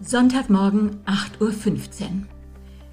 [0.00, 2.08] Sonntagmorgen 8.15 Uhr.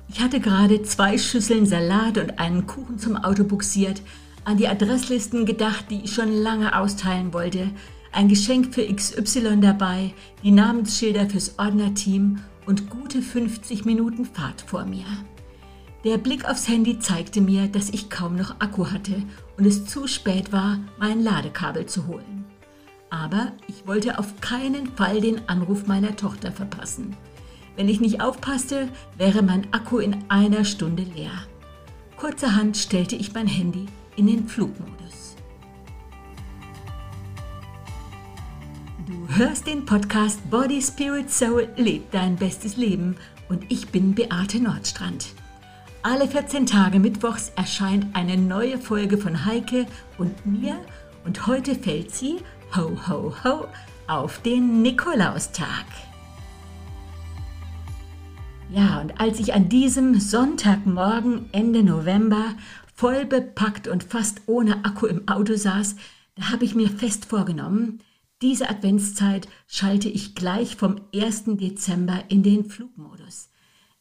[0.09, 4.02] Ich hatte gerade zwei Schüsseln Salat und einen Kuchen zum Auto buxiert,
[4.43, 7.70] an die Adresslisten gedacht, die ich schon lange austeilen wollte,
[8.12, 14.85] ein Geschenk für XY dabei, die Namensschilder fürs Ordnerteam und gute 50 Minuten Fahrt vor
[14.85, 15.05] mir.
[16.05, 19.22] Der Blick aufs Handy zeigte mir, dass ich kaum noch Akku hatte
[19.58, 22.45] und es zu spät war, mein Ladekabel zu holen.
[23.09, 27.16] Aber ich wollte auf keinen Fall den Anruf meiner Tochter verpassen.
[27.76, 31.32] Wenn ich nicht aufpasste, wäre mein Akku in einer Stunde leer.
[32.18, 35.36] Kurzerhand stellte ich mein Handy in den Flugmodus.
[39.05, 43.18] Du hörst den Podcast Body, Spirit, Soul, lebt dein bestes Leben
[43.49, 45.27] und ich bin Beate Nordstrand.
[46.02, 49.85] Alle 14 Tage mittwochs erscheint eine neue Folge von Heike
[50.18, 50.80] und mir
[51.26, 52.38] und heute fällt sie
[52.76, 53.68] ho, ho, ho,
[54.08, 55.85] auf den Nikolaustag.
[58.70, 62.55] Ja, und als ich an diesem Sonntagmorgen Ende November
[62.94, 65.96] voll bepackt und fast ohne Akku im Auto saß,
[66.35, 68.00] da habe ich mir fest vorgenommen,
[68.41, 71.44] diese Adventszeit schalte ich gleich vom 1.
[71.57, 73.50] Dezember in den Flugmodus.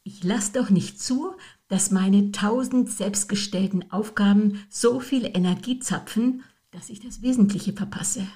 [0.03, 1.35] Ich lasse doch nicht zu,
[1.69, 8.27] dass meine tausend selbstgestellten Aufgaben so viel Energie zapfen, dass ich das Wesentliche verpasse.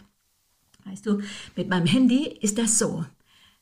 [0.91, 1.21] Weißt du,
[1.55, 3.05] mit meinem Handy ist das so.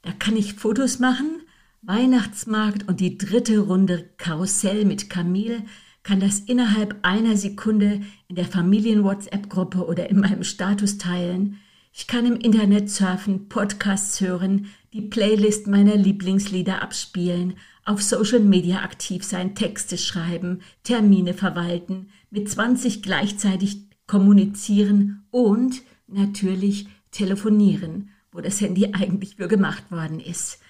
[0.02, 1.42] Da kann ich Fotos machen,
[1.83, 5.62] Weihnachtsmarkt und die dritte Runde Karussell mit Kamil
[6.05, 11.58] kann das innerhalb einer Sekunde in der Familien-WhatsApp-Gruppe oder in meinem Status teilen.
[11.92, 18.83] Ich kann im Internet surfen, Podcasts hören, die Playlist meiner Lieblingslieder abspielen, auf Social Media
[18.83, 26.86] aktiv sein, Texte schreiben, Termine verwalten, mit 20 gleichzeitig kommunizieren und natürlich
[27.17, 30.61] telefonieren, wo das Handy eigentlich für gemacht worden ist.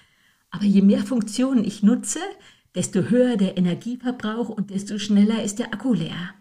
[0.49, 2.19] Aber je mehr Funktionen ich nutze,
[2.73, 6.33] desto höher der Energieverbrauch und desto schneller ist der Akku leer.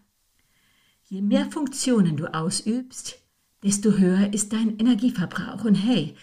[1.04, 3.18] Je mehr Funktionen du ausübst,
[3.62, 5.64] desto höher ist dein Energieverbrauch.
[5.64, 6.14] Und hey,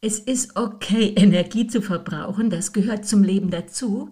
[0.00, 4.10] es ist okay, Energie zu verbrauchen, das gehört zum Leben dazu,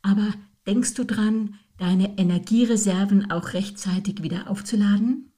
[0.00, 0.32] aber
[0.66, 5.31] denkst du dran, deine Energiereserven auch rechtzeitig wieder aufzuladen?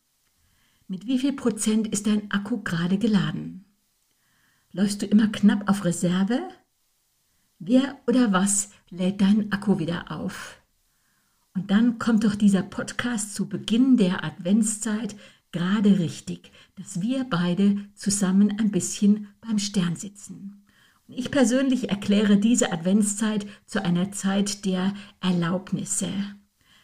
[0.95, 3.65] Mit wie viel Prozent ist dein Akku gerade geladen?
[4.71, 6.39] Läufst du immer knapp auf Reserve?
[7.59, 10.63] Wer oder was lädt deinen Akku wieder auf?
[11.53, 15.17] Und dann kommt doch dieser Podcast zu Beginn der Adventszeit
[15.51, 20.63] gerade richtig, dass wir beide zusammen ein bisschen beim Stern sitzen.
[21.09, 26.13] Und ich persönlich erkläre diese Adventszeit zu einer Zeit der Erlaubnisse.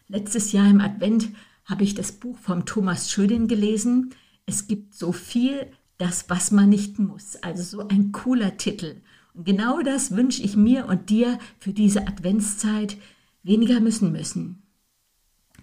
[0.09, 1.28] Letztes Jahr im Advent
[1.71, 4.11] habe ich das Buch von Thomas Schödin gelesen.
[4.45, 7.37] Es gibt so viel, das, was man nicht muss.
[7.37, 8.97] Also so ein cooler Titel.
[9.35, 12.97] Und genau das wünsche ich mir und dir für diese Adventszeit.
[13.43, 14.63] Weniger müssen müssen.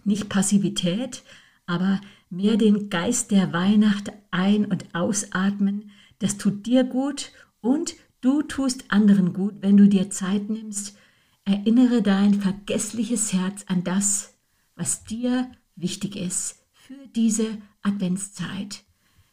[0.05, 1.23] Nicht Passivität,
[1.65, 5.91] aber mehr den Geist der Weihnacht ein- und ausatmen.
[6.19, 10.95] Das tut dir gut und du tust anderen gut, wenn du dir Zeit nimmst.
[11.43, 14.33] Erinnere dein vergessliches Herz an das,
[14.75, 18.83] was dir wichtig ist für diese Adventszeit.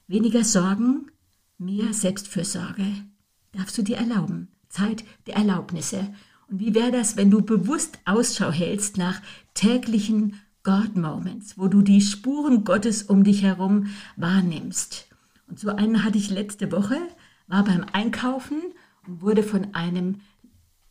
[0.06, 1.10] Weniger Sorgen,
[1.59, 2.87] mehr Selbstfürsorge.
[3.53, 4.49] Darfst du dir erlauben.
[4.69, 6.12] Zeit der Erlaubnisse.
[6.49, 9.22] Und wie wäre das, wenn du bewusst Ausschau hältst nach
[9.55, 15.09] täglichen God-Moments, wo du die Spuren Gottes um dich herum wahrnimmst?
[15.47, 16.99] Und so einen hatte ich letzte Woche,
[17.47, 18.61] war beim Einkaufen
[19.06, 20.21] und wurde von einem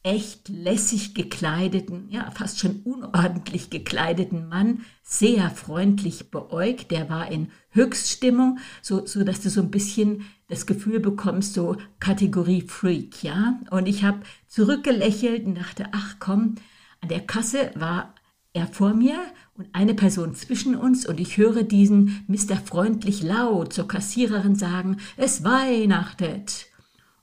[0.03, 6.91] echt lässig gekleideten, ja, fast schon unordentlich gekleideten Mann sehr freundlich beäugt.
[6.91, 11.77] Der war in Höchststimmung, so, so dass du so ein bisschen das Gefühl bekommst, so
[11.99, 13.59] Kategorie Freak, ja.
[13.71, 16.55] Und ich habe zurückgelächelt und dachte, ach komm,
[16.99, 18.13] an der Kasse war
[18.51, 19.19] er vor mir
[19.55, 22.57] und eine Person zwischen uns und ich höre diesen Mr.
[22.57, 26.67] Freundlich laut zur Kassiererin sagen, es weihnachtet.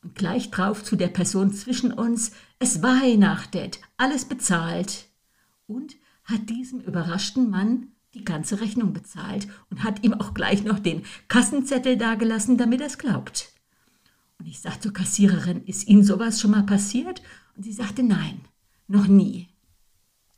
[0.03, 5.09] Und gleich drauf zu der Person zwischen uns, es weihnachtet, alles bezahlt.
[5.67, 10.79] Und hat diesem überraschten Mann die ganze Rechnung bezahlt und hat ihm auch gleich noch
[10.79, 13.53] den Kassenzettel dagelassen, damit er es glaubt.
[14.39, 17.23] Und ich sagte zur Kassiererin, ist Ihnen sowas schon mal passiert?
[17.57, 18.41] Und sie sagte, nein,
[18.89, 19.49] noch nie.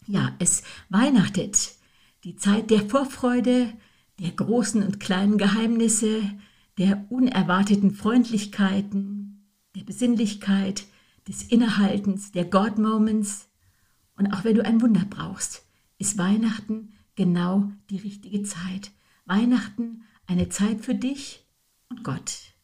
[0.07, 1.77] Ja, es weihnachtet,
[2.25, 3.73] die Zeit der Vorfreude,
[4.19, 6.23] der großen und kleinen Geheimnisse,
[6.79, 9.12] der unerwarteten Freundlichkeiten,
[9.83, 10.85] der Besinnlichkeit,
[11.27, 13.49] des Innehaltens, der God-Moments.
[14.17, 15.67] Und auch wenn du ein Wunder brauchst,
[15.99, 18.93] ist Weihnachten genau die richtige Zeit.
[19.25, 21.45] Weihnachten eine Zeit für dich
[21.89, 22.55] und Gott.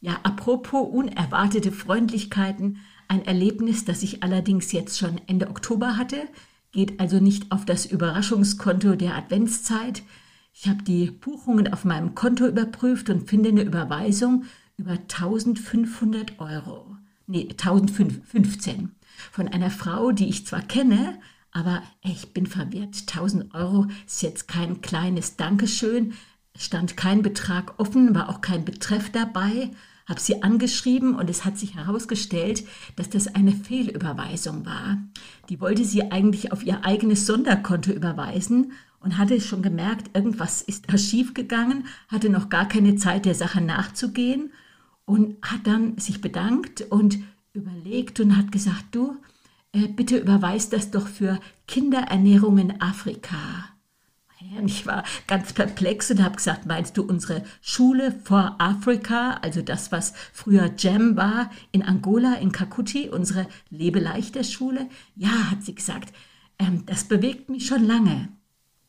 [0.00, 2.78] Ja, apropos unerwartete Freundlichkeiten,
[3.08, 6.26] Ein Erlebnis, das ich allerdings jetzt schon Ende Oktober hatte,
[6.72, 10.02] geht also nicht auf das Überraschungskonto der Adventszeit.
[10.52, 14.44] Ich habe die Buchungen auf meinem Konto überprüft und finde eine Überweisung
[14.76, 16.96] über 1500 Euro.
[17.26, 18.94] Nee, 1015.
[19.32, 21.18] Von einer Frau, die ich zwar kenne,
[21.50, 23.04] aber ich bin verwirrt.
[23.08, 26.12] 1000 Euro ist jetzt kein kleines Dankeschön.
[26.56, 29.70] Stand kein Betrag offen, war auch kein Betreff dabei.
[30.06, 32.64] Habe sie angeschrieben und es hat sich herausgestellt,
[32.94, 34.98] dass das eine Fehlüberweisung war.
[35.48, 40.92] Die wollte sie eigentlich auf ihr eigenes Sonderkonto überweisen und hatte schon gemerkt, irgendwas ist
[40.92, 44.52] da schiefgegangen, hatte noch gar keine Zeit, der Sache nachzugehen
[45.06, 47.18] und hat dann sich bedankt und
[47.54, 49.16] überlegt und hat gesagt, du,
[49.72, 53.70] äh, bitte überweist das doch für Kinderernährung in Afrika.
[54.58, 59.62] Und ich war ganz perplex und habe gesagt, meinst du unsere Schule for Africa, also
[59.62, 64.88] das, was früher Jam war, in Angola, in Kakuti, unsere Lebeleichter Schule?
[65.14, 66.14] Ja, hat sie gesagt,
[66.58, 68.28] ähm, das bewegt mich schon lange.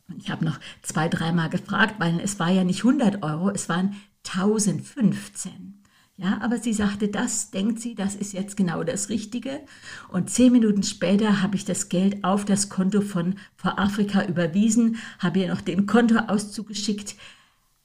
[0.08, 3.68] Und ich habe noch zwei, dreimal gefragt, weil es war ja nicht 100 Euro, es
[3.68, 5.77] waren 1015.
[6.20, 9.60] Ja, aber sie sagte, das denkt sie, das ist jetzt genau das Richtige.
[10.08, 14.96] Und zehn Minuten später habe ich das Geld auf das Konto von vor Afrika überwiesen,
[15.20, 17.14] habe ihr noch den Kontoauszug geschickt.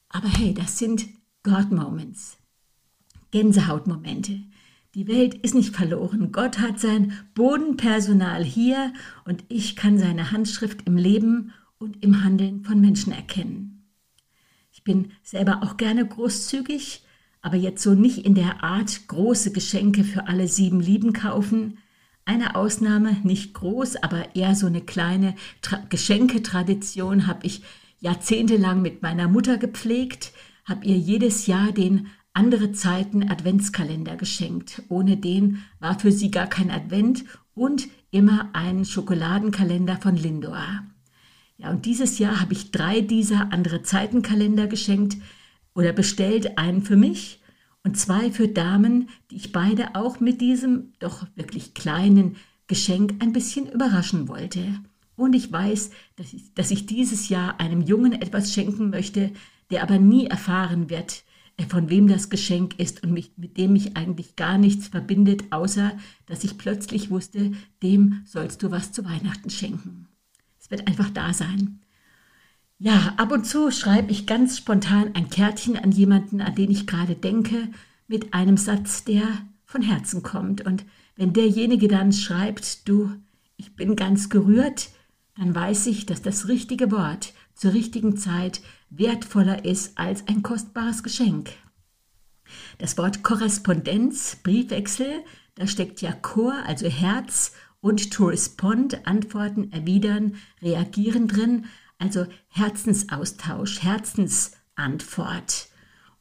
[0.10, 1.06] Aber hey, das sind
[1.44, 2.38] God-Moments,
[3.30, 4.40] Gänsehautmomente.
[4.96, 6.32] Die Welt ist nicht verloren.
[6.32, 8.94] Gott hat sein Bodenpersonal hier
[9.26, 13.92] und ich kann seine Handschrift im Leben und im Handeln von Menschen erkennen.
[14.72, 17.04] Ich bin selber auch gerne großzügig
[17.44, 21.78] aber jetzt so nicht in der Art große Geschenke für alle sieben Lieben kaufen.
[22.26, 27.62] Eine Ausnahme, nicht groß, aber eher so eine kleine Tra Geschenketradition habe ich
[28.00, 30.32] jahrzehntelang mit meiner Mutter gepflegt,
[30.64, 34.82] habe ihr jedes Jahr den andere Zeiten Adventskalender geschenkt.
[34.88, 40.64] Ohne den war für sie gar kein Advent und immer ein Schokoladenkalender von Lindor.
[41.58, 45.18] Ja, und dieses Jahr habe ich drei dieser andere Zeitenkalender geschenkt,
[45.76, 47.42] oder bestellt einen für mich
[47.84, 52.38] und zwei für Damen, die ich beide auch mit diesem doch wirklich kleinen
[52.68, 54.80] Geschenk ein bisschen überraschen wollte.
[55.16, 59.32] Und ich weiß, dass ich, dass ich dieses Jahr einem Jungen etwas schenken möchte,
[59.70, 61.24] der aber nie erfahren wird,
[61.58, 65.52] äh, von wem das Geschenk ist und mich, mit dem mich eigentlich gar nichts verbindet,
[65.52, 67.52] außer dass ich plötzlich wusste,
[67.84, 70.08] dem sollst du was zu Weihnachten schenken.
[70.60, 71.83] Es wird einfach da sein.
[72.80, 76.88] Ja, ab und zu schreibe ich ganz spontan ein Kärtchen an jemanden, an den ich
[76.88, 77.70] gerade denke,
[78.08, 79.24] mit einem Satz, der
[79.64, 80.66] von Herzen kommt.
[80.66, 80.86] Und
[81.16, 83.12] wenn derjenige dann schreibt, du,
[83.58, 84.90] ich bin ganz gerührt,
[85.38, 91.04] dann weiß ich, dass das richtige Wort zur richtigen Zeit wertvoller ist als ein kostbares
[91.04, 91.52] Geschenk.
[92.78, 95.24] Das Wort Korrespondenz, Briefwechsel,
[95.56, 101.66] da steckt ja Chor, also Herz, und to respond, Antworten, erwidern, reagieren drin
[102.04, 105.70] also Herzensaustausch, Herzensantwort.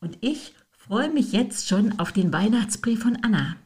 [0.00, 3.56] Und ich freue mich jetzt schon auf den Weihnachtsbrief von Anna.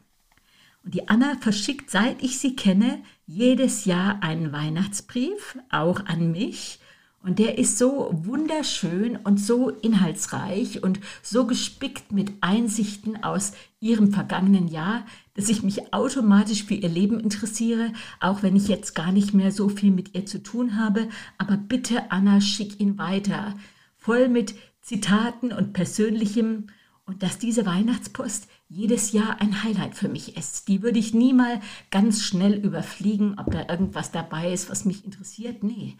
[0.83, 6.79] Und die Anna verschickt, seit ich sie kenne, jedes Jahr einen Weihnachtsbrief, auch an mich.
[7.23, 14.13] Und der ist so wunderschön und so inhaltsreich und so gespickt mit Einsichten aus ihrem
[14.13, 19.11] vergangenen Jahr, dass ich mich automatisch für ihr Leben interessiere, auch wenn ich jetzt gar
[19.11, 21.09] nicht mehr so viel mit ihr zu tun habe.
[21.37, 23.55] Aber bitte, Anna, schick ihn weiter.
[23.97, 26.67] Voll mit Zitaten und Persönlichem.
[27.05, 30.67] Und dass diese Weihnachtspost jedes Jahr ein Highlight für mich ist.
[30.67, 35.05] Die würde ich nie mal ganz schnell überfliegen, ob da irgendwas dabei ist, was mich
[35.05, 35.63] interessiert.
[35.63, 35.95] Nee,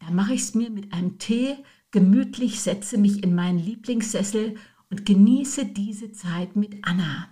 [0.00, 1.56] da mache ich es mir mit einem Tee
[1.90, 4.56] gemütlich, setze mich in meinen Lieblingssessel
[4.90, 7.28] und genieße diese Zeit mit Anna.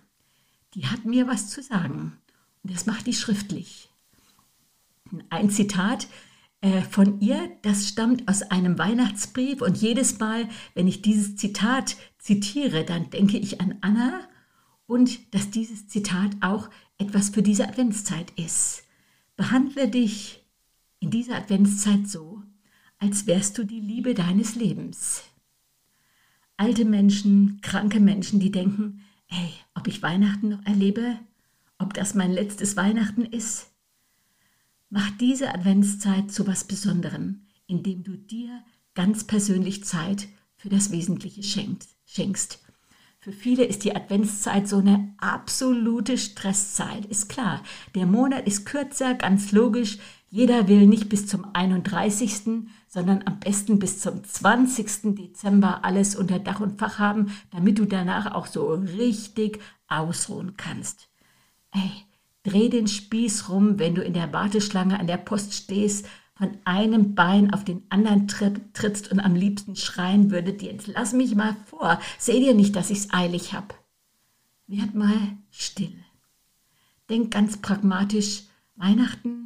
[0.75, 2.19] Die hat mir was zu sagen
[2.63, 3.89] und das macht die schriftlich.
[5.31, 6.09] Ein Zitat
[6.61, 11.97] äh, von ihr, das stammt aus einem Weihnachtsbrief und jedes Mal, wenn ich dieses Zitat
[12.19, 14.21] zitiere, dann denke ich an Anna
[14.87, 16.69] und dass dieses Zitat auch
[16.99, 18.85] etwas für diese Adventszeit ist.
[19.37, 20.45] Behandle dich
[20.99, 22.36] in dieser Adventszeit so,
[22.99, 25.25] als wärst du die Liebe deines Lebens.
[26.57, 31.19] Alte Menschen, kranke Menschen, die denken, ey, ob ich Weihnachten noch erlebe,
[31.79, 33.71] ob das mein letztes Weihnachten ist.
[34.89, 38.63] Mach diese Adventszeit zu was Besonderem, indem du dir
[38.95, 42.63] ganz persönlich Zeit für das Wesentliche schenkst.
[43.19, 47.07] Für viele ist die Adventszeit so eine absolute Stresszeit.
[47.07, 47.63] Ist klar,
[47.95, 49.99] der Monat ist kürzer, ganz logisch.
[50.37, 55.17] Jeder will nicht bis zum 31., sondern am besten bis zum 20.
[55.17, 61.09] Dezember alles unter Dach und Fach haben, damit du danach auch so richtig ausruhen kannst.
[61.71, 61.91] Ey,
[62.43, 67.15] Dreh den Spieß rum, wenn du in der Warteschlange an der Post stehst, von einem
[67.15, 71.99] Bein auf den anderen trittst und am liebsten schreien würdet, jetzt lass mich mal vor,
[72.19, 73.83] seh dir nicht, dass ich's eilig hab.
[74.67, 75.97] Werd mal still.
[77.09, 78.43] Denk ganz pragmatisch,
[78.75, 79.46] Weihnachten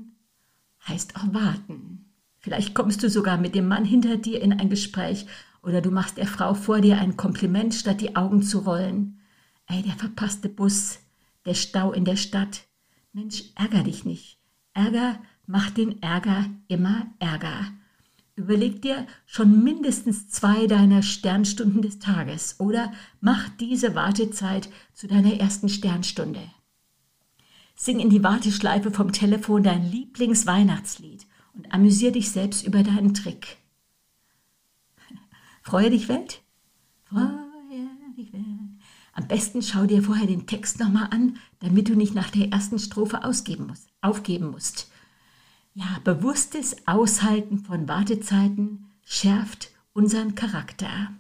[0.87, 2.07] heißt auch warten.
[2.39, 5.27] Vielleicht kommst du sogar mit dem Mann hinter dir in ein Gespräch
[5.63, 9.21] oder du machst der Frau vor dir ein Kompliment, statt die Augen zu rollen.
[9.67, 11.01] Ey, der verpasste Bus,
[11.45, 12.63] der Stau in der Stadt.
[13.13, 14.39] Mensch, ärger dich nicht.
[14.73, 17.67] Ärger macht den Ärger immer Ärger.
[18.37, 25.35] Überleg dir schon mindestens zwei deiner Sternstunden des Tages oder mach diese Wartezeit zu deiner
[25.35, 26.41] ersten Sternstunde.
[27.83, 33.57] Sing in die Warteschleife vom Telefon dein Lieblingsweihnachtslied und amüsier dich selbst über deinen Trick.
[35.63, 36.43] Freue dich Welt?
[37.07, 37.33] Freue
[38.19, 38.45] dich Welt.
[39.15, 42.79] Am besten schau dir vorher den Text nochmal an, damit du nicht nach der ersten
[42.79, 44.91] Strophe ausgeben musst, aufgeben musst.
[45.73, 51.15] Ja, bewusstes Aushalten von Wartezeiten schärft unseren Charakter.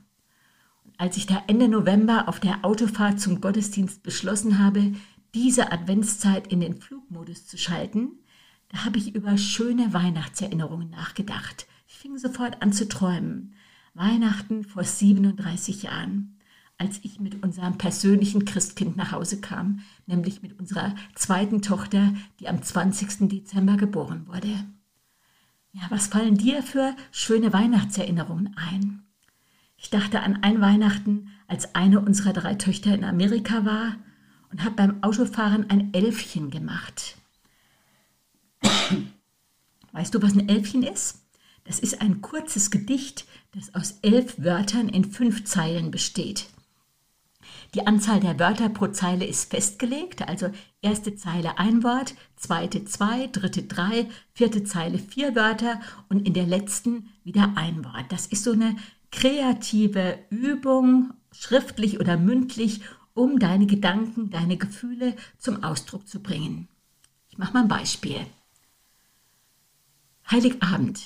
[0.84, 4.92] Und als ich da Ende November auf der Autofahrt zum Gottesdienst beschlossen habe,
[5.34, 8.18] diese Adventszeit in den Flugmodus zu schalten,
[8.68, 11.66] da habe ich über schöne Weihnachtserinnerungen nachgedacht.
[11.88, 13.54] Ich fing sofort an zu träumen.
[13.94, 16.38] Weihnachten vor 37 Jahren,
[16.78, 22.48] als ich mit unserem persönlichen Christkind nach Hause kam, nämlich mit unserer zweiten Tochter, die
[22.48, 23.28] am 20.
[23.28, 24.64] Dezember geboren wurde.
[25.72, 29.02] Ja, was fallen dir für schöne Weihnachtserinnerungen ein?
[29.76, 33.96] Ich dachte an ein Weihnachten, als eine unserer drei Töchter in Amerika war
[34.50, 37.16] und habe beim Autofahren ein Elfchen gemacht.
[39.92, 41.20] Weißt du, was ein Elfchen ist?
[41.64, 46.48] Das ist ein kurzes Gedicht, das aus elf Wörtern in fünf Zeilen besteht.
[47.74, 50.50] Die Anzahl der Wörter pro Zeile ist festgelegt, also
[50.82, 56.46] erste Zeile ein Wort, zweite zwei, dritte drei, vierte Zeile vier Wörter und in der
[56.46, 58.06] letzten wieder ein Wort.
[58.10, 58.76] Das ist so eine
[59.12, 62.80] kreative Übung, schriftlich oder mündlich,
[63.14, 66.68] um deine Gedanken, deine Gefühle zum Ausdruck zu bringen.
[67.28, 68.26] Ich mache mal ein Beispiel.
[70.30, 71.02] Heiligabend.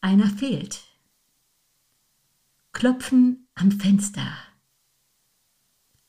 [0.00, 0.84] Einer fehlt.
[2.72, 4.36] Klopfen am Fenster.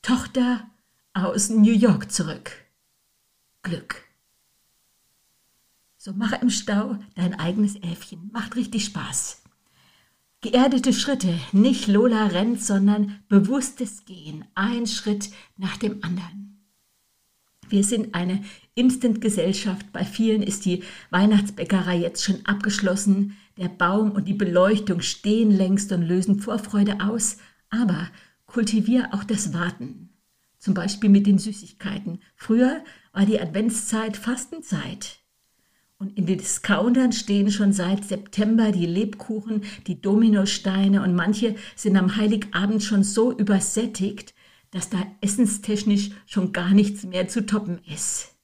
[0.02, 0.70] Tochter
[1.12, 2.52] aus New York zurück.
[3.62, 4.04] Glück.
[5.96, 8.30] So mach im Stau dein eigenes Elfchen.
[8.32, 9.42] Macht richtig Spaß.
[10.40, 16.64] Geerdete Schritte, nicht Lola rennt, sondern bewusstes Gehen, ein Schritt nach dem anderen.
[17.68, 18.44] Wir sind eine
[18.76, 19.92] Instant-Gesellschaft.
[19.92, 23.36] Bei vielen ist die Weihnachtsbäckerei jetzt schon abgeschlossen.
[23.56, 27.38] Der Baum und die Beleuchtung stehen längst und lösen Vorfreude aus.
[27.68, 28.08] Aber
[28.46, 30.10] kultivier auch das Warten.
[30.58, 32.20] Zum Beispiel mit den Süßigkeiten.
[32.36, 35.18] Früher war die Adventszeit Fastenzeit.
[36.00, 41.96] Und in den Discountern stehen schon seit September die Lebkuchen, die Dominosteine und manche sind
[41.96, 44.32] am Heiligabend schon so übersättigt,
[44.70, 48.36] dass da essenstechnisch schon gar nichts mehr zu toppen ist.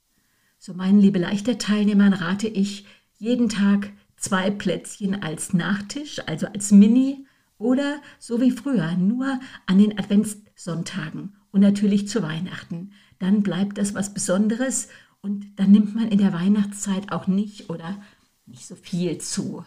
[0.59, 2.87] So meinen liebe leichter Teilnehmern rate ich,
[3.19, 7.27] jeden Tag zwei Plätzchen als Nachtisch, also als Mini
[7.59, 12.93] oder so wie früher nur an den Adventssonntagen und natürlich zu Weihnachten.
[13.21, 14.89] Dann bleibt das was Besonderes
[15.25, 17.97] und dann nimmt man in der Weihnachtszeit auch nicht oder
[18.45, 19.65] nicht so viel zu.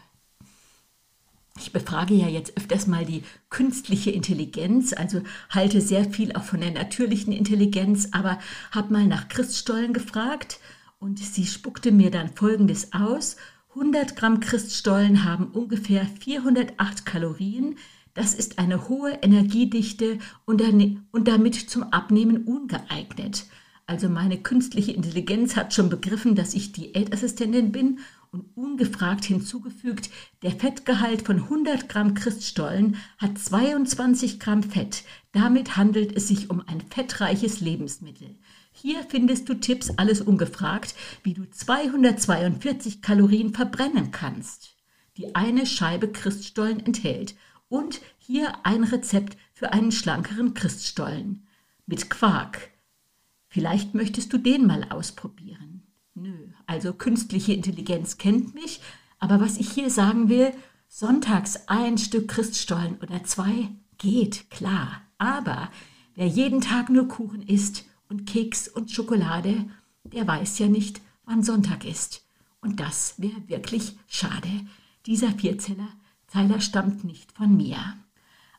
[1.58, 6.62] Ich befrage ja jetzt öfters mal die künstliche Intelligenz, also halte sehr viel auch von
[6.62, 8.38] der natürlichen Intelligenz, aber
[8.70, 10.60] habe mal nach Christstollen gefragt
[11.00, 13.38] und sie spuckte mir dann Folgendes aus.
[13.70, 17.80] 100 Gramm Christstollen haben ungefähr 408 Kalorien.
[18.14, 23.48] Das ist eine hohe Energiedichte und damit zum Abnehmen ungeeignet.
[23.90, 28.00] Also meine künstliche Intelligenz hat schon begriffen, dass ich Diätassistentin bin
[28.32, 30.10] und ungefragt hinzugefügt,
[30.42, 35.06] der Fettgehalt von 100 Gramm Christstollen hat 22 Gramm Fett.
[35.32, 38.36] Damit handelt es sich um ein fettreiches Lebensmittel.
[38.74, 44.76] Hier findest du Tipps, alles ungefragt, wie du 242 Kalorien verbrennen kannst,
[45.16, 47.36] die eine Scheibe Christstollen enthält.
[47.70, 51.48] Und hier ein Rezept für einen schlankeren Christstollen.
[51.86, 52.70] Mit Quark,
[53.48, 55.84] Vielleicht möchtest du den mal ausprobieren.
[56.16, 56.34] Nö,
[56.66, 58.82] also künstliche Intelligenz kennt mich,
[59.20, 60.52] aber was ich hier sagen will,
[60.88, 65.02] sonntags ein Stück Christstollen oder zwei geht, klar.
[65.18, 65.70] Aber
[66.16, 69.66] wer jeden Tag nur Kuchen isst und Keks und Schokolade,
[70.04, 72.24] der weiß ja nicht, wann Sonntag ist.
[72.62, 74.50] Und das wäre wirklich schade.
[75.06, 75.90] Dieser Vierzeiler
[76.28, 77.78] Zeiler stammt nicht von mir.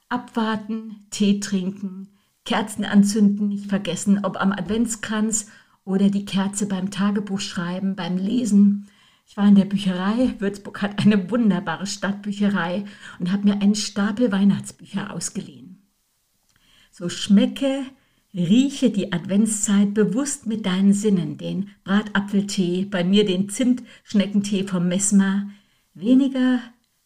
[0.09, 2.09] Abwarten, Tee trinken,
[2.49, 5.51] Kerzen anzünden nicht vergessen, ob am Adventskranz
[5.85, 8.87] oder die Kerze beim Tagebuchschreiben, beim Lesen.
[9.27, 10.35] Ich war in der Bücherei.
[10.39, 12.87] Würzburg hat eine wunderbare Stadtbücherei
[13.19, 15.83] und habe mir einen Stapel Weihnachtsbücher ausgeliehen.
[16.91, 17.83] So schmecke,
[18.33, 25.51] rieche die Adventszeit bewusst mit deinen Sinnen, den Bratapfeltee, bei mir den Zimtschneckentee vom Messmer.
[25.93, 26.61] Weniger,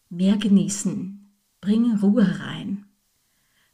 [0.09, 1.33] mehr genießen.
[1.59, 2.82] Bring Ruhe rein.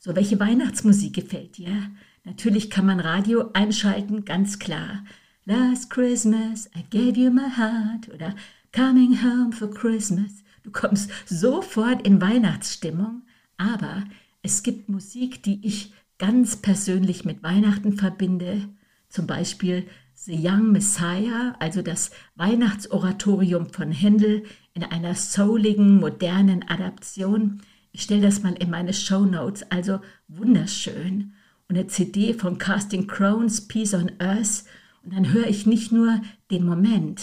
[0.01, 1.91] So, welche Weihnachtsmusik gefällt dir?
[2.23, 5.03] Natürlich kann man Radio einschalten, ganz klar.
[5.43, 8.33] Last Christmas I gave you my heart oder
[8.71, 10.43] Coming home for Christmas.
[10.63, 13.23] Du kommst sofort in Weihnachtsstimmung,
[13.57, 14.05] aber
[14.41, 18.69] es gibt Musik, die ich ganz persönlich mit Weihnachten verbinde.
[19.09, 27.61] Zum Beispiel The Young Messiah, also das Weihnachtsoratorium von Händel in einer souligen, modernen Adaption.
[27.91, 31.33] Ich stelle das mal in meine Show Notes, also wunderschön.
[31.67, 34.63] Und eine CD von Casting Crowns, Peace on Earth.
[35.03, 37.21] Und dann höre ich nicht nur den Moment.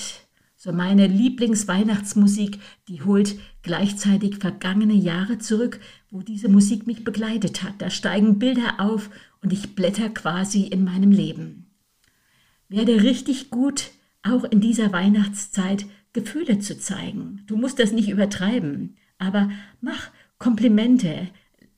[0.57, 2.59] So meine Lieblingsweihnachtsmusik,
[2.89, 5.81] die holt gleichzeitig vergangene Jahre zurück,
[6.11, 7.75] wo diese Musik mich begleitet hat.
[7.79, 9.11] Da steigen Bilder auf
[9.43, 11.67] und ich blätter quasi in meinem Leben.
[12.69, 13.91] Werde richtig gut,
[14.23, 17.43] auch in dieser Weihnachtszeit Gefühle zu zeigen.
[17.47, 21.29] Du musst das nicht übertreiben, aber mach Komplimente,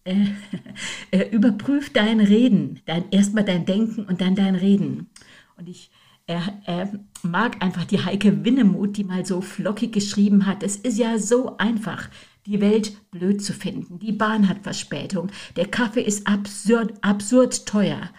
[0.04, 0.26] äh,
[1.10, 5.10] äh, überprüf dein Reden, dein, erstmal dein Denken und dann dein Reden.
[5.56, 5.90] Und ich
[6.26, 6.86] äh,
[7.22, 10.62] mag einfach die Heike Winnemuth, die mal so flockig geschrieben hat.
[10.62, 12.10] Es ist ja so einfach,
[12.46, 13.98] die Welt blöd zu finden.
[13.98, 15.30] Die Bahn hat Verspätung.
[15.56, 18.10] Der Kaffee ist absurd, absurd teuer.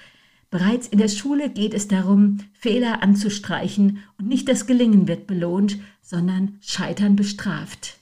[0.50, 5.80] Bereits in der Schule geht es darum, Fehler anzustreichen und nicht das Gelingen wird belohnt,
[6.02, 7.99] sondern Scheitern bestraft.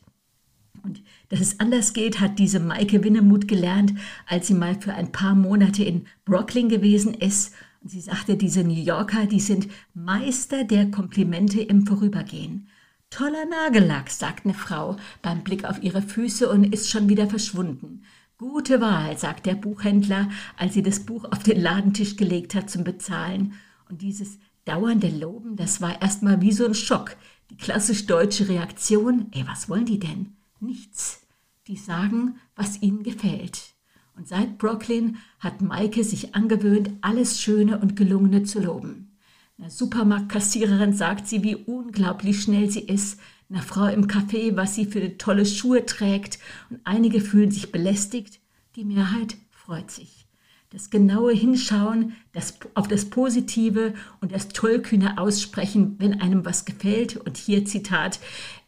[1.29, 3.93] Dass es anders geht, hat diese Maike Winnemuth gelernt,
[4.27, 7.53] als sie mal für ein paar Monate in Brooklyn gewesen ist.
[7.81, 12.69] Und sie sagte, diese New Yorker, die sind Meister der Komplimente im Vorübergehen.
[13.09, 18.03] Toller Nagellack, sagt eine Frau beim Blick auf ihre Füße und ist schon wieder verschwunden.
[18.37, 22.83] Gute Wahl, sagt der Buchhändler, als sie das Buch auf den Ladentisch gelegt hat zum
[22.83, 23.53] Bezahlen.
[23.89, 27.15] Und dieses dauernde Loben, das war erstmal wie so ein Schock.
[27.49, 30.36] Die klassisch deutsche Reaktion, ey, was wollen die denn?
[30.59, 31.21] Nichts.
[31.67, 33.73] Die sagen, was ihnen gefällt.
[34.15, 39.17] Und seit Brooklyn hat Maike sich angewöhnt, alles Schöne und Gelungene zu loben.
[39.57, 43.19] Einer Supermarktkassiererin sagt sie, wie unglaublich schnell sie ist.
[43.49, 46.39] Einer Frau im Café, was sie für tolle Schuhe trägt.
[46.69, 48.39] Und einige fühlen sich belästigt.
[48.75, 50.26] Die Mehrheit freut sich
[50.69, 57.15] das genaue Hinschauen das, auf das Positive und das tollkühne Aussprechen, wenn einem was gefällt.
[57.15, 58.19] Und hier Zitat,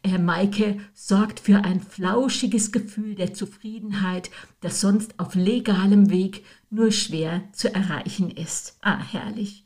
[0.02, 6.90] äh, Maike sorgt für ein flauschiges Gefühl der Zufriedenheit, das sonst auf legalem Weg nur
[6.90, 8.78] schwer zu erreichen ist.
[8.80, 9.64] Ah, herrlich.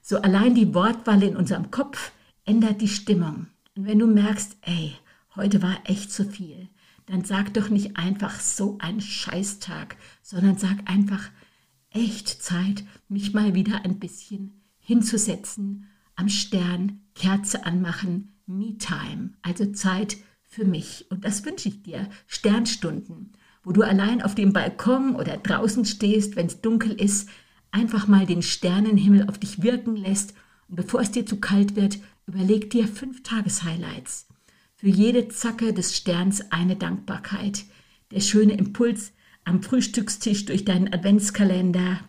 [0.00, 2.12] So allein die Wortwahl in unserem Kopf
[2.44, 3.48] ändert die Stimmung.
[3.76, 4.94] Und wenn du merkst, ey,
[5.36, 6.68] heute war echt zu viel,
[7.06, 11.30] dann sag doch nicht einfach so ein Scheißtag, sondern sag einfach,
[11.94, 20.18] echt Zeit, mich mal wieder ein bisschen hinzusetzen, am Stern, Kerze anmachen, Me-Time, also Zeit
[20.42, 21.06] für mich.
[21.10, 26.36] Und das wünsche ich dir, Sternstunden, wo du allein auf dem Balkon oder draußen stehst,
[26.36, 27.28] wenn es dunkel ist,
[27.70, 30.34] einfach mal den Sternenhimmel auf dich wirken lässt
[30.68, 34.28] und bevor es dir zu kalt wird, überleg dir fünf Tageshighlights.
[34.76, 37.64] Für jede Zacke des Sterns eine Dankbarkeit.
[38.10, 39.12] Der schöne Impuls,
[39.44, 42.00] am Frühstückstisch durch deinen Adventskalender.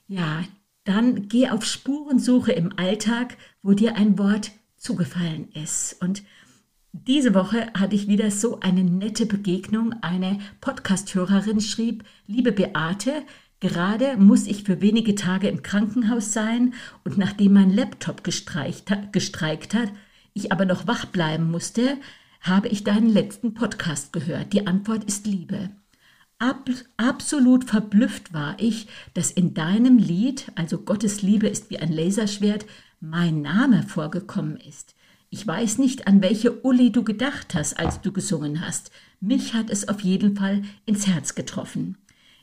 [0.09, 0.43] Ja,
[0.83, 6.03] dann geh auf Spurensuche im Alltag, wo dir ein Wort zugefallen ist.
[6.03, 6.25] Und
[6.93, 9.95] diese Woche hatte ich wieder so eine nette Begegnung.
[10.01, 13.23] Eine Podcasthörerin schrieb, liebe Beate,
[13.65, 18.91] Gerade muss ich für wenige Tage im Krankenhaus sein und nachdem mein Laptop gestreikt
[19.73, 19.89] hat,
[20.35, 21.97] ich aber noch wach bleiben musste,
[22.43, 24.53] habe ich deinen letzten Podcast gehört.
[24.53, 25.71] Die Antwort ist Liebe.
[26.39, 31.91] Ab, absolut verblüfft war ich, dass in deinem Lied, also Gottes Liebe ist wie ein
[31.91, 32.67] Laserschwert,
[33.01, 34.95] mein Name vorgekommen ist.
[35.31, 38.91] Ich weiß nicht, an welche Uli du gedacht hast, als du gesungen hast.
[39.23, 41.97] Mich hat es auf jeden Fall ins Herz getroffen.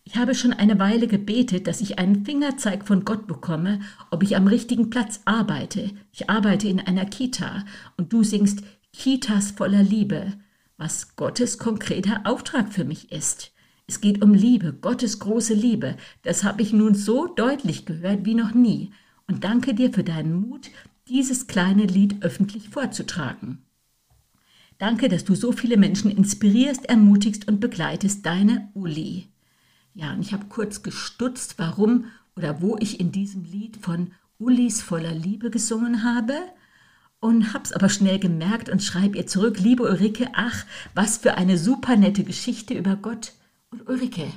[0.03, 4.35] Ich habe schon eine Weile gebetet, dass ich einen Fingerzeig von Gott bekomme, ob ich
[4.35, 5.91] am richtigen Platz arbeite.
[6.11, 7.65] Ich arbeite in einer Kita
[7.97, 10.33] und du singst Kitas voller Liebe,
[10.77, 13.51] was Gottes konkreter Auftrag für mich ist.
[13.87, 15.97] Es geht um Liebe, Gottes große Liebe.
[16.23, 18.91] Das habe ich nun so deutlich gehört wie noch nie.
[19.27, 20.71] Und danke dir für deinen Mut,
[21.07, 23.59] dieses kleine Lied öffentlich vorzutragen.
[24.77, 28.25] Danke, dass du so viele Menschen inspirierst, ermutigst und begleitest.
[28.25, 29.30] Deine Uli.
[29.93, 34.81] Ja, und ich habe kurz gestutzt, warum oder wo ich in diesem Lied von Ulis
[34.81, 36.33] voller Liebe gesungen habe
[37.19, 41.57] und hab's aber schnell gemerkt und schreibe ihr zurück, liebe Ulrike, ach, was für eine
[41.57, 43.33] super nette Geschichte über Gott
[43.69, 44.31] und Ulrike.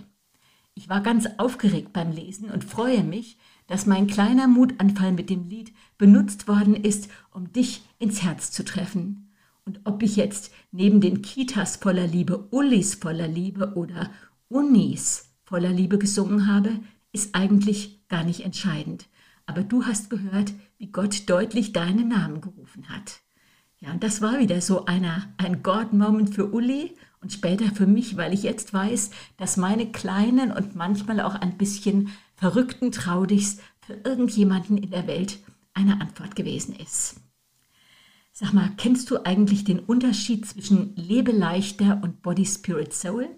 [0.75, 3.39] Ich war ganz aufgeregt beim Lesen und freue mich,
[3.69, 8.65] dass mein kleiner Mutanfall mit dem Lied benutzt worden ist, um dich ins Herz zu
[8.65, 9.33] treffen.
[9.65, 14.11] Und ob ich jetzt neben den Kitas voller Liebe, Ullis voller Liebe oder
[14.49, 16.81] Unis voller Liebe gesungen habe,
[17.13, 19.07] ist eigentlich gar nicht entscheidend.
[19.47, 23.21] Aber du hast gehört, wie Gott deutlich deinen Namen gerufen hat.
[23.79, 28.17] Ja, und das war wieder so einer, ein God-Moment für Uli und später für mich,
[28.17, 33.95] weil ich jetzt weiß, dass meine kleinen und manchmal auch ein bisschen verrückten Traudigs für
[34.05, 35.39] irgendjemanden in der Welt
[35.75, 37.17] eine Antwort gewesen ist.
[38.33, 43.29] Sag mal, kennst du eigentlich den Unterschied zwischen Lebe leichter und Body Spirit Soul?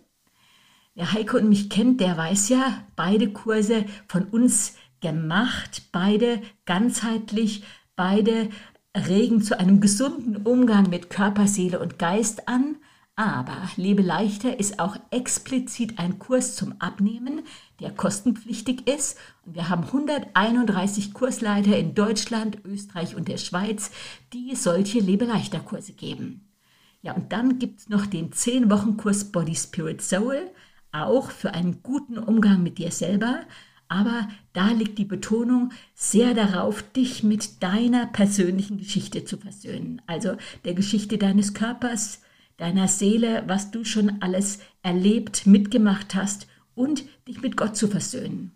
[0.96, 7.64] Wer Heiko und mich kennt, der weiß ja, beide Kurse von uns gemacht, beide ganzheitlich,
[7.96, 8.48] beide
[8.96, 12.76] regen zu einem gesunden Umgang mit Körper, Seele und Geist an.
[13.14, 17.42] Aber Lebe leichter ist auch explizit ein Kurs zum Abnehmen,
[17.78, 19.18] der kostenpflichtig ist.
[19.44, 23.90] Und wir haben 131 Kursleiter in Deutschland, Österreich und der Schweiz,
[24.32, 26.48] die solche Lebe leichter Kurse geben.
[27.02, 30.50] Ja, und dann gibt es noch den 10-Wochen-Kurs Body Spirit Soul
[31.04, 33.40] auch für einen guten Umgang mit dir selber,
[33.88, 40.36] aber da liegt die Betonung sehr darauf, dich mit deiner persönlichen Geschichte zu versöhnen, also
[40.64, 42.22] der Geschichte deines Körpers,
[42.56, 48.52] deiner Seele, was du schon alles erlebt, mitgemacht hast und dich mit Gott zu versöhnen.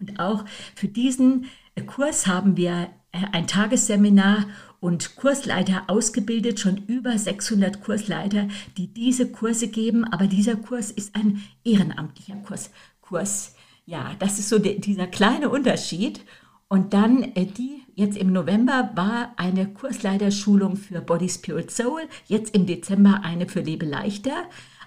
[0.00, 1.46] Und auch für diesen
[1.86, 2.90] Kurs haben wir
[3.32, 4.46] ein Tagesseminar
[4.84, 10.04] und Kursleiter ausgebildet, schon über 600 Kursleiter, die diese Kurse geben.
[10.04, 12.70] Aber dieser Kurs ist ein ehrenamtlicher Kurs.
[13.00, 13.54] Kurs.
[13.86, 16.20] Ja, das ist so de, dieser kleine Unterschied.
[16.68, 22.54] Und dann äh, die, jetzt im November war eine Kursleiterschulung für Body Spirit Soul, jetzt
[22.54, 24.36] im Dezember eine für Lebe leichter.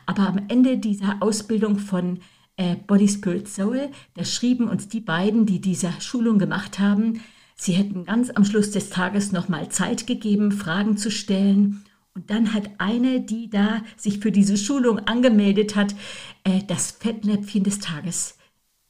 [0.06, 2.20] Aber am Ende dieser Ausbildung von
[2.56, 7.20] äh, Body Spirit Soul, da schrieben uns die beiden, die diese Schulung gemacht haben,
[7.60, 11.84] Sie hätten ganz am Schluss des Tages nochmal Zeit gegeben, Fragen zu stellen.
[12.14, 15.96] Und dann hat eine, die da sich für diese Schulung angemeldet hat,
[16.44, 18.38] äh, das Fettnäpfchen des Tages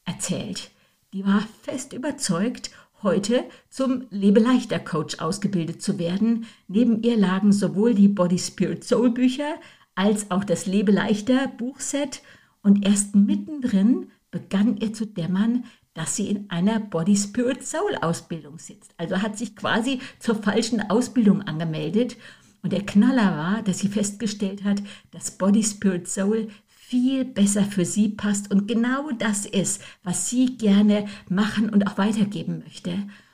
[0.05, 0.71] erzählt.
[1.13, 2.71] Die war fest überzeugt,
[3.03, 6.45] heute zum Lebeleichter Coach ausgebildet zu werden.
[6.67, 9.55] Neben ihr lagen sowohl die Body Spirit Soul Bücher
[9.95, 12.21] als auch das Lebeleichter Buchset
[12.61, 15.65] und erst mittendrin begann ihr zu dämmern,
[15.97, 18.93] dass sie in einer Body Spirit Soul Ausbildung sitzt.
[18.97, 22.17] Also hat sich quasi zur falschen Ausbildung angemeldet.
[22.61, 27.83] Und der Knaller war, dass sie festgestellt hat, dass Body Spirit Soul viel besser für
[27.83, 32.91] sie passt und genau das ist, was sie gerne machen und auch weitergeben möchte.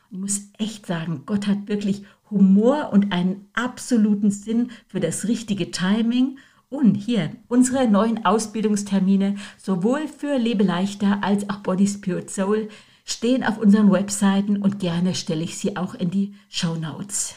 [0.10, 5.70] Ich muss echt sagen, Gott hat wirklich Humor und einen absoluten Sinn für das richtige
[5.72, 6.38] Timing
[6.74, 12.68] und hier unsere neuen Ausbildungstermine, sowohl für Lebe leichter als auch Body Spirit Soul,
[13.06, 17.36] stehen auf unseren Webseiten und gerne stelle ich sie auch in die Show Notes.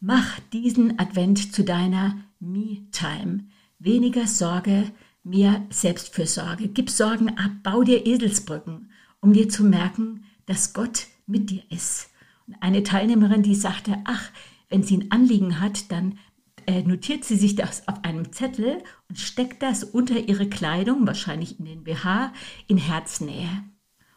[0.00, 3.44] Mach diesen Advent zu deiner Me-Time.
[3.78, 6.68] Weniger Sorge, mehr Selbstfürsorge.
[6.68, 8.90] Gib Sorgen ab, bau dir Eselsbrücken,
[9.20, 12.10] um dir zu merken, dass Gott mit dir ist.
[12.46, 14.30] Und eine Teilnehmerin, die sagte, ach,
[14.68, 16.18] wenn sie ein Anliegen hat, dann
[16.66, 21.58] äh, notiert sie sich das auf einem Zettel und steckt das unter ihre Kleidung, wahrscheinlich
[21.58, 22.32] in den BH,
[22.66, 23.64] in Herznähe.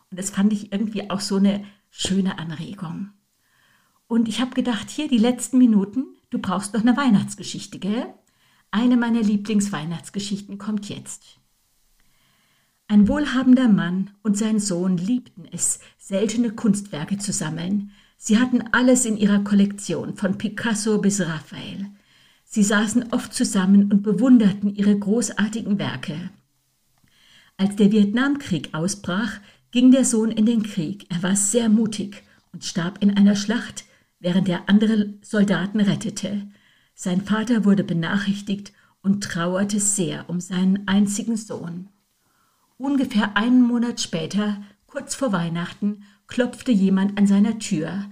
[0.10, 3.12] Und das fand ich irgendwie auch so eine schöne Anregung.
[4.08, 8.14] Und ich habe gedacht, hier die letzten Minuten, du brauchst noch eine Weihnachtsgeschichte, gell?
[8.72, 11.40] Eine meiner Lieblingsweihnachtsgeschichten kommt jetzt.
[12.90, 17.92] Ein wohlhabender Mann und sein Sohn liebten es, seltene Kunstwerke zu sammeln.
[18.16, 21.92] Sie hatten alles in ihrer Kollektion, von Picasso bis Raphael.
[22.50, 26.32] Sie saßen oft zusammen und bewunderten ihre großartigen Werke.
[27.58, 29.40] Als der Vietnamkrieg ausbrach,
[29.72, 31.06] ging der Sohn in den Krieg.
[31.10, 33.86] Er war sehr mutig und starb in einer Schlacht
[34.20, 36.48] während er andere Soldaten rettete.
[36.96, 41.90] Sein Vater wurde benachrichtigt und trauerte sehr um seinen einzigen Sohn.
[42.78, 48.06] Ungefähr einen Monat später, kurz vor Weihnachten, klopfte jemand an seiner Tür.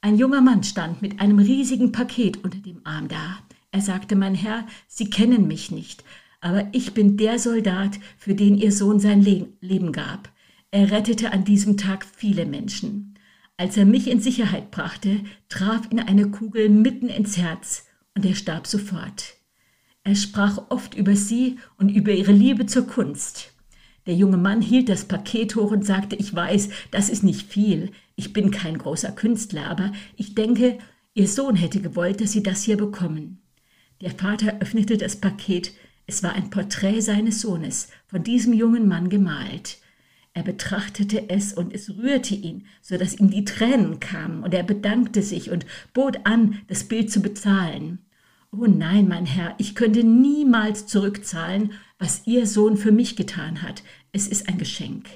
[0.00, 3.38] Ein junger Mann stand mit einem riesigen Paket unter dem Arm da.
[3.72, 6.04] Er sagte, mein Herr, Sie kennen mich nicht,
[6.40, 10.30] aber ich bin der Soldat, für den Ihr Sohn sein Le Leben gab.
[10.70, 13.18] Er rettete an diesem Tag viele Menschen.
[13.56, 18.34] Als er mich in Sicherheit brachte, traf ihn eine Kugel mitten ins Herz und er
[18.34, 19.34] starb sofort.
[20.04, 23.52] Er sprach oft über sie und über ihre Liebe zur Kunst.
[24.06, 27.92] Der junge Mann hielt das Paket hoch und sagte, ich weiß, das ist nicht viel,
[28.16, 30.78] ich bin kein großer Künstler, aber ich denke,
[31.14, 33.41] Ihr Sohn hätte gewollt, dass Sie das hier bekommen.
[34.02, 35.72] Der Vater öffnete das Paket.
[36.08, 39.78] Es war ein Porträt seines Sohnes, von diesem jungen Mann gemalt.
[40.34, 44.64] Er betrachtete es und es rührte ihn, so dass ihm die Tränen kamen, und er
[44.64, 48.00] bedankte sich und bot an, das Bild zu bezahlen.
[48.50, 53.84] Oh nein, mein Herr, ich könnte niemals zurückzahlen, was Ihr Sohn für mich getan hat.
[54.10, 55.06] Es ist ein Geschenk.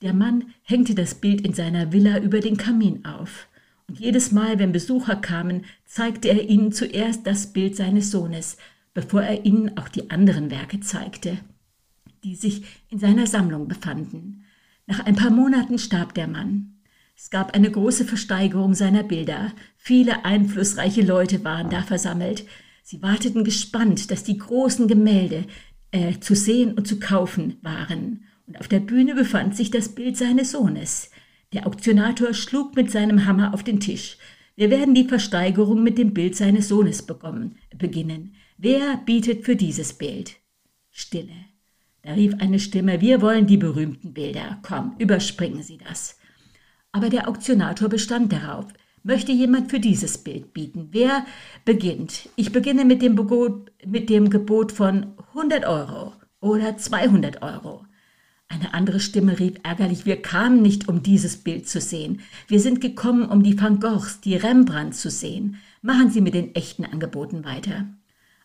[0.00, 3.48] Der Mann hängte das Bild in seiner Villa über den Kamin auf.
[3.90, 8.58] Jedes Mal, wenn Besucher kamen, zeigte er ihnen zuerst das Bild seines Sohnes,
[8.92, 11.38] bevor er ihnen auch die anderen Werke zeigte,
[12.22, 14.44] die sich in seiner Sammlung befanden.
[14.86, 16.74] Nach ein paar Monaten starb der Mann.
[17.16, 19.52] Es gab eine große Versteigerung seiner Bilder.
[19.76, 22.46] Viele einflussreiche Leute waren da versammelt.
[22.82, 25.44] Sie warteten gespannt, dass die großen Gemälde
[25.92, 28.24] äh, zu sehen und zu kaufen waren.
[28.46, 31.10] Und auf der Bühne befand sich das Bild seines Sohnes.
[31.54, 34.18] Der Auktionator schlug mit seinem Hammer auf den Tisch.
[34.54, 38.34] Wir werden die Versteigerung mit dem Bild seines Sohnes bekommen, beginnen.
[38.58, 40.36] Wer bietet für dieses Bild?
[40.90, 41.32] Stille.
[42.02, 44.58] Da rief eine Stimme, wir wollen die berühmten Bilder.
[44.62, 46.18] Komm, überspringen Sie das.
[46.92, 48.66] Aber der Auktionator bestand darauf.
[49.02, 50.88] Möchte jemand für dieses Bild bieten?
[50.90, 51.24] Wer
[51.64, 52.28] beginnt?
[52.36, 57.86] Ich beginne mit dem, Gebot, mit dem Gebot von 100 Euro oder 200 Euro.
[58.48, 62.20] Eine andere Stimme rief ärgerlich, wir kamen nicht, um dieses Bild zu sehen.
[62.46, 65.56] Wir sind gekommen, um die Van Goghs, die Rembrandt zu sehen.
[65.82, 67.86] Machen Sie mit den echten Angeboten weiter.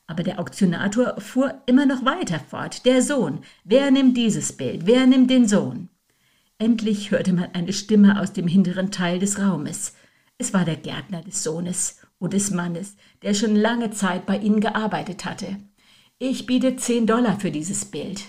[0.06, 2.86] Aber der Auktionator fuhr immer noch weiter fort.
[2.86, 3.40] Der Sohn.
[3.64, 4.86] Wer nimmt dieses Bild?
[4.86, 5.88] Wer nimmt den Sohn?
[6.58, 9.94] Endlich hörte man eine Stimme aus dem hinteren Teil des Raumes.
[10.38, 14.60] Es war der Gärtner des Sohnes und des Mannes, der schon lange Zeit bei ihnen
[14.60, 15.58] gearbeitet hatte.
[16.20, 18.22] Ich biete zehn Dollar für dieses Bild.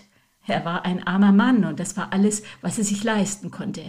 [0.47, 3.83] Er war ein armer Mann und das war alles, was er sich leisten konnte.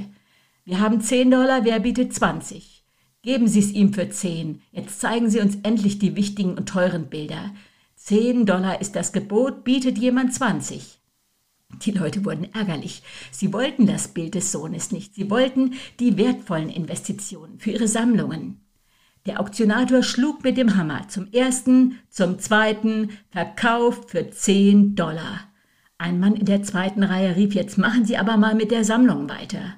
[0.63, 2.83] Wir haben zehn Dollar, wer bietet zwanzig?
[3.21, 4.61] Geben Sie es ihm für zehn.
[4.71, 7.53] Jetzt zeigen Sie uns endlich die wichtigen und teuren Bilder.
[7.95, 10.99] Zehn Dollar ist das Gebot, bietet jemand zwanzig.
[11.81, 13.01] Die Leute wurden ärgerlich.
[13.31, 15.15] Sie wollten das Bild des Sohnes nicht.
[15.15, 18.61] Sie wollten die wertvollen Investitionen für ihre Sammlungen.
[19.25, 25.41] Der Auktionator schlug mit dem Hammer zum ersten, zum zweiten, Verkauf für zehn Dollar.
[26.05, 29.27] Ein Mann in der zweiten Reihe rief jetzt, machen Sie aber mal mit der Sammlung
[29.27, 29.73] weiter.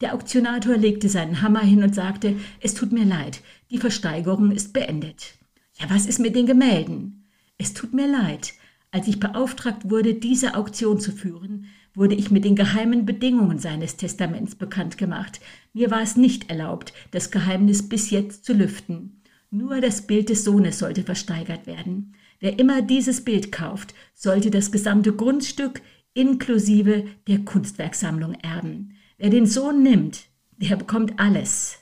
[0.00, 3.40] Der Auktionator legte seinen Hammer hin und sagte, es tut mir leid,
[3.72, 5.34] die Versteigerung ist beendet.
[5.80, 7.26] Ja, was ist mit den Gemälden?
[7.58, 8.52] Es tut mir leid.
[8.92, 13.96] Als ich beauftragt wurde, diese Auktion zu führen, wurde ich mit den geheimen Bedingungen seines
[13.96, 15.40] Testaments bekannt gemacht.
[15.72, 19.20] Mir war es nicht erlaubt, das Geheimnis bis jetzt zu lüften.
[19.50, 22.14] Nur das Bild des Sohnes sollte versteigert werden.
[22.38, 25.80] Wer immer dieses Bild kauft, sollte das gesamte Grundstück
[26.14, 28.96] inklusive der Kunstwerksammlung erben.
[29.18, 31.78] Wer den Sohn nimmt, der bekommt alles.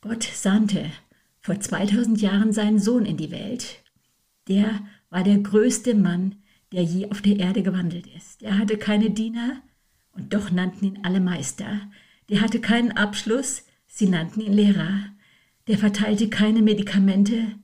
[0.00, 0.90] Gott sandte
[1.40, 3.82] vor 2000 Jahren seinen Sohn in die Welt.
[4.48, 6.36] Der war der größte Mann,
[6.72, 8.42] der je auf der Erde gewandelt ist.
[8.42, 9.62] Er hatte keine Diener
[10.12, 11.80] und doch nannten ihn alle Meister.
[12.28, 15.06] Der hatte keinen Abschluss, sie nannten ihn Lehrer.
[15.68, 17.58] Der verteilte keine Medikamente,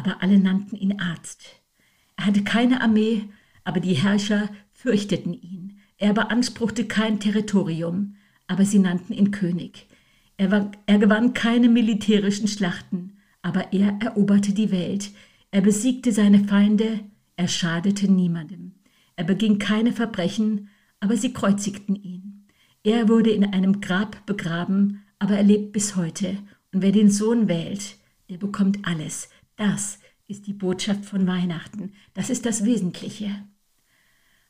[0.00, 1.60] aber alle nannten ihn Arzt.
[2.16, 3.24] Er hatte keine Armee,
[3.64, 5.78] aber die Herrscher fürchteten ihn.
[5.98, 9.88] Er beanspruchte kein Territorium, aber sie nannten ihn König.
[10.38, 15.10] Er, war, er gewann keine militärischen Schlachten, aber er eroberte die Welt.
[15.50, 17.00] Er besiegte seine Feinde,
[17.36, 18.72] er schadete niemandem.
[19.16, 22.46] Er beging keine Verbrechen, aber sie kreuzigten ihn.
[22.84, 26.38] Er wurde in einem Grab begraben, aber er lebt bis heute.
[26.72, 27.96] Und wer den Sohn wählt,
[28.30, 29.28] der bekommt alles,
[29.60, 31.92] das ist die Botschaft von Weihnachten.
[32.14, 33.30] Das ist das Wesentliche.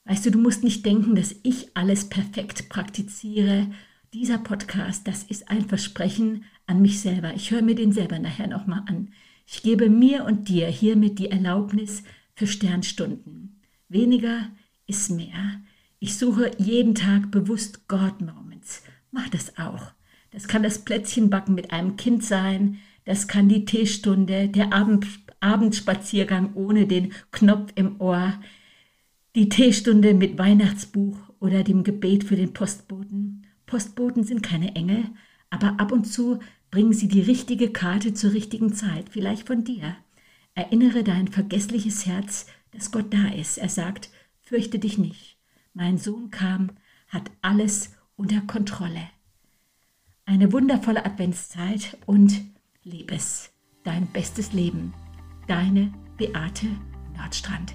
[0.05, 3.67] Weißt du, du musst nicht denken, dass ich alles perfekt praktiziere.
[4.15, 7.35] Dieser Podcast, das ist ein Versprechen an mich selber.
[7.35, 9.13] Ich höre mir den selber nachher nochmal an.
[9.47, 12.05] Ich gebe mir und dir hiermit die Erlaubnis
[12.37, 13.61] für Sternstunden.
[13.89, 14.49] Weniger
[14.87, 15.61] ist mehr.
[15.99, 18.85] Ich suche jeden Tag bewusst God-Moments.
[19.11, 19.91] Mach das auch.
[20.31, 25.07] Das kann das Plätzchenbacken mit einem Kind sein, das kann die Teestunde, der Abend,
[25.41, 28.35] Abendspaziergang ohne den Knopf im Ohr,
[29.35, 33.47] die Teestunde mit Weihnachtsbuch oder dem Gebet für den Postboten.
[33.67, 35.05] Postboten sind keine Engel,
[35.49, 39.97] aber ab und zu bringen sie die richtige Karte zur richtigen Zeit, vielleicht von dir.
[40.55, 43.59] Erinnere dein vergessliches Herz, dass Gott da ist.
[43.59, 44.11] Er sagt,
[44.43, 45.39] fürchte dich nicht.
[45.75, 46.73] Mein Sohn kam,
[47.09, 49.09] hat alles unter Kontrolle.
[50.27, 52.41] Eine wundervolle Adventszeit und
[52.85, 53.53] lebe es.
[53.85, 54.95] Dein bestes Leben.
[55.47, 56.67] Deine Beate
[57.17, 57.75] Nordstrand.